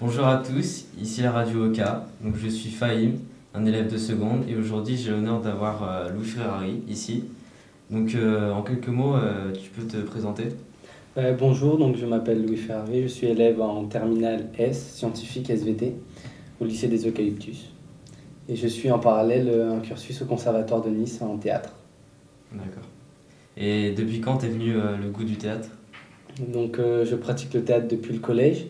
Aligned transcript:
Bonjour 0.00 0.28
à 0.28 0.36
tous, 0.36 0.84
ici 1.02 1.22
la 1.22 1.32
radio 1.32 1.64
Oka. 1.64 2.06
Donc 2.22 2.36
je 2.36 2.46
suis 2.48 2.70
Fahim, 2.70 3.18
un 3.52 3.66
élève 3.66 3.90
de 3.90 3.98
seconde, 3.98 4.44
et 4.48 4.54
aujourd'hui 4.54 4.96
j'ai 4.96 5.10
l'honneur 5.10 5.40
d'avoir 5.40 5.82
euh, 5.82 6.12
Louis 6.12 6.24
Ferrari 6.24 6.82
ici. 6.88 7.24
Donc 7.90 8.14
euh, 8.14 8.52
en 8.52 8.62
quelques 8.62 8.86
mots, 8.86 9.16
euh, 9.16 9.50
tu 9.52 9.70
peux 9.70 9.82
te 9.82 9.96
présenter 9.96 10.44
Euh, 11.16 11.32
bonjour, 11.32 11.78
donc 11.78 11.96
je 11.96 12.06
m'appelle 12.06 12.46
Louis 12.46 12.58
Ferrari, 12.58 13.02
je 13.02 13.08
suis 13.08 13.26
élève 13.26 13.60
en 13.60 13.86
terminale 13.86 14.50
S, 14.56 14.94
scientifique 14.94 15.50
SVT, 15.50 15.94
au 16.60 16.64
lycée 16.64 16.86
des 16.86 17.08
Eucalyptus. 17.08 17.72
Et 18.48 18.54
je 18.54 18.68
suis 18.68 18.92
en 18.92 19.00
parallèle 19.00 19.50
un 19.50 19.80
cursus 19.80 20.22
au 20.22 20.26
Conservatoire 20.26 20.80
de 20.80 20.90
Nice 20.90 21.20
en 21.22 21.36
théâtre. 21.38 21.72
D'accord. 22.52 22.88
Et 23.56 23.90
depuis 23.90 24.20
quand 24.20 24.36
t'es 24.36 24.48
venu 24.48 24.74
le 24.74 25.10
goût 25.10 25.24
du 25.24 25.36
théâtre? 25.36 25.70
Donc 26.38 26.76
je 26.78 27.16
pratique 27.16 27.52
le 27.52 27.64
théâtre 27.64 27.88
depuis 27.88 28.12
le 28.12 28.20
collège, 28.20 28.68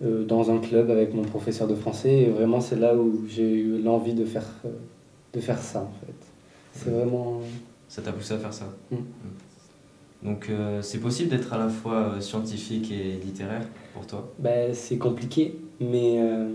dans 0.00 0.50
un 0.50 0.58
club 0.58 0.90
avec 0.90 1.14
mon 1.14 1.22
professeur 1.22 1.68
de 1.68 1.74
français, 1.74 2.22
et 2.22 2.30
vraiment 2.30 2.60
c'est 2.60 2.76
là 2.76 2.94
où 2.96 3.24
j'ai 3.28 3.52
eu 3.52 3.82
l'envie 3.82 4.14
de 4.14 4.24
faire, 4.24 4.46
euh, 4.64 4.70
de 5.34 5.40
faire 5.40 5.58
ça 5.58 5.80
en 5.82 6.06
fait. 6.06 6.14
C'est 6.72 6.90
vraiment... 6.90 7.40
Ça 7.88 8.00
t'a 8.02 8.12
poussé 8.12 8.34
à 8.34 8.38
faire 8.38 8.52
ça 8.52 8.66
Mm. 8.90 8.96
Donc 10.22 10.48
euh, 10.50 10.82
c'est 10.82 10.98
possible 10.98 11.30
d'être 11.30 11.52
à 11.52 11.58
la 11.58 11.68
fois 11.68 12.14
euh, 12.14 12.20
scientifique 12.20 12.92
et 12.92 13.18
littéraire 13.24 13.66
pour 13.94 14.06
toi? 14.06 14.30
Ben, 14.38 14.74
c'est 14.74 14.98
compliqué, 14.98 15.56
mais 15.80 16.20
euh, 16.20 16.48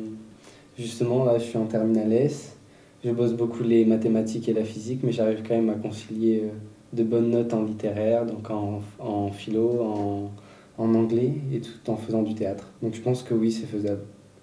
justement, 0.77 1.25
là, 1.25 1.38
je 1.39 1.44
suis 1.45 1.58
en 1.58 1.66
terminale 1.66 2.14
S. 2.14 2.55
Je 3.03 3.12
bosse 3.12 3.34
beaucoup 3.34 3.64
les 3.64 3.86
mathématiques 3.86 4.50
et 4.50 4.53
la 4.53 4.64
physique, 4.64 5.02
mais 5.03 5.12
j'arrive 5.12 5.44
quand 5.48 5.55
même 5.55 5.70
à 5.70 5.75
concilier 5.75 6.44
euh, 6.44 6.50
de 6.94 7.03
bonnes 7.03 7.30
notes 7.31 7.53
en 7.53 7.64
littéraire, 7.64 8.25
donc 8.25 8.50
en, 8.50 8.81
en 9.00 9.31
philo, 9.31 9.81
en, 9.81 10.31
en 10.78 10.94
anglais, 10.94 11.34
et 11.54 11.62
tout 11.62 11.90
en 11.90 11.98
faisant 11.98 12.22
du 12.22 12.36
théâtre. 12.36 12.66
Donc 12.82 12.94
je 12.94 13.02
pense 13.02 13.24
que 13.24 13.34
oui, 13.34 13.52
c'est 13.52 13.66
faisable. 13.66 14.02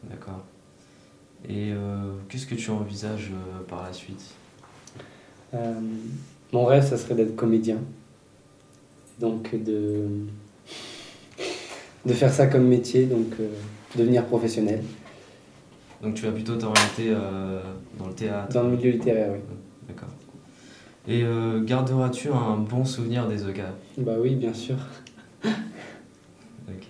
D'accord. 0.09 0.45
Et 1.49 1.73
euh, 1.73 2.13
qu'est-ce 2.29 2.47
que 2.47 2.55
tu 2.55 2.71
envisages 2.71 3.31
euh, 3.33 3.63
par 3.69 3.83
la 3.83 3.93
suite? 3.93 4.25
Euh, 5.55 5.75
mon 6.53 6.65
rêve, 6.65 6.87
ça 6.87 6.97
serait 6.97 7.15
d'être 7.15 7.35
comédien. 7.35 7.79
Donc 9.21 9.55
de, 9.55 10.07
de 12.07 12.13
faire 12.13 12.33
ça 12.33 12.47
comme 12.47 12.67
métier, 12.67 13.07
donc 13.07 13.35
devenir 13.97 14.25
professionnel. 14.25 14.83
Donc 16.03 16.15
tu 16.15 16.25
vas 16.25 16.33
plutôt 16.33 16.57
t'orienter 16.57 17.13
dans 17.99 18.09
le 18.09 18.15
théâtre? 18.15 18.53
Dans 18.53 18.65
le 18.65 18.77
milieu 18.77 18.91
littéraire, 18.91 19.31
oui. 19.33 19.39
D'accord. 19.87 20.09
Et 21.07 21.25
garderas-tu 21.65 22.31
un 22.31 22.57
bon 22.57 22.85
souvenir 22.85 23.29
des 23.29 23.45
OCA 23.45 23.75
Bah 23.99 24.15
oui, 24.21 24.35
bien 24.35 24.55
sûr. 24.55 24.77
Ok. 26.69 26.89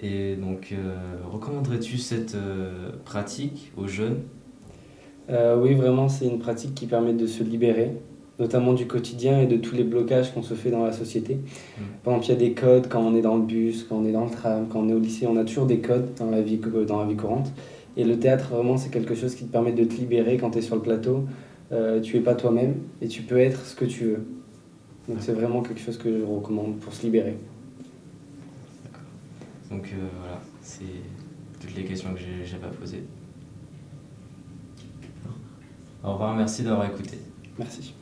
Et 0.00 0.36
donc, 0.36 0.72
euh, 0.72 0.94
recommanderais-tu 1.30 1.96
cette 1.98 2.34
euh, 2.34 2.90
pratique 3.04 3.72
aux 3.76 3.86
jeunes? 3.86 4.18
Euh, 5.30 5.60
oui, 5.60 5.74
vraiment, 5.74 6.08
c'est 6.08 6.26
une 6.26 6.38
pratique 6.38 6.74
qui 6.74 6.86
permet 6.86 7.14
de 7.14 7.26
se 7.26 7.42
libérer, 7.42 7.92
notamment 8.38 8.74
du 8.74 8.86
quotidien 8.86 9.40
et 9.40 9.46
de 9.46 9.56
tous 9.56 9.74
les 9.74 9.84
blocages 9.84 10.32
qu'on 10.32 10.42
se 10.42 10.54
fait 10.54 10.70
dans 10.70 10.84
la 10.84 10.92
société. 10.92 11.38
Par 12.04 12.14
exemple, 12.14 12.26
il 12.26 12.28
y 12.28 12.44
a 12.44 12.48
des 12.48 12.52
codes 12.52 12.88
quand 12.88 13.00
on 13.00 13.16
est 13.16 13.22
dans 13.22 13.36
le 13.36 13.42
bus, 13.42 13.84
quand 13.88 13.96
on 13.96 14.04
est 14.04 14.12
dans 14.12 14.24
le 14.24 14.30
tram, 14.30 14.66
quand 14.68 14.80
on 14.80 14.88
est 14.88 14.94
au 14.94 14.98
lycée, 14.98 15.26
on 15.26 15.36
a 15.36 15.44
toujours 15.44 15.66
des 15.66 15.78
codes 15.78 16.14
dans 16.18 16.30
la 16.30 16.42
vie, 16.42 16.60
dans 16.86 17.00
la 17.00 17.06
vie 17.06 17.16
courante. 17.16 17.52
Et 17.96 18.04
le 18.04 18.18
théâtre, 18.18 18.50
vraiment, 18.50 18.76
c'est 18.76 18.90
quelque 18.90 19.14
chose 19.14 19.34
qui 19.34 19.46
te 19.46 19.52
permet 19.52 19.72
de 19.72 19.84
te 19.84 19.94
libérer 19.94 20.36
quand 20.36 20.50
tu 20.50 20.58
es 20.58 20.62
sur 20.62 20.76
le 20.76 20.82
plateau. 20.82 21.24
Euh, 21.72 22.00
tu 22.00 22.16
es 22.16 22.20
pas 22.20 22.34
toi-même 22.34 22.74
et 23.00 23.08
tu 23.08 23.22
peux 23.22 23.38
être 23.38 23.64
ce 23.64 23.74
que 23.74 23.86
tu 23.86 24.04
veux. 24.04 24.26
Donc 25.08 25.18
c'est 25.20 25.32
vraiment 25.32 25.62
quelque 25.62 25.80
chose 25.80 25.98
que 25.98 26.18
je 26.18 26.24
recommande 26.24 26.76
pour 26.76 26.92
se 26.92 27.02
libérer. 27.02 27.36
Donc 29.70 29.92
euh, 29.92 30.08
voilà, 30.20 30.40
c'est 30.62 30.84
toutes 31.60 31.74
les 31.74 31.84
questions 31.84 32.14
que 32.14 32.20
j'ai 32.20 32.56
pas 32.58 32.68
posées. 32.68 33.04
Au 36.04 36.12
revoir, 36.12 36.36
merci 36.36 36.62
d'avoir 36.62 36.86
écouté. 36.86 37.18
Merci. 37.58 37.94